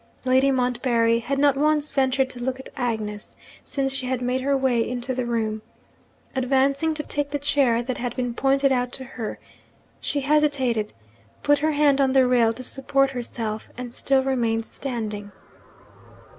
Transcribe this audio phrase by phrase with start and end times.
[0.25, 4.57] Lady Montbarry had not once ventured to look at Agnes, since she had made her
[4.57, 5.61] way into the room.
[6.35, 9.37] Advancing to take the chair that had been pointed out to her,
[9.99, 10.91] she hesitated,
[11.43, 15.31] put her hand on the rail to support herself, and still remained standing.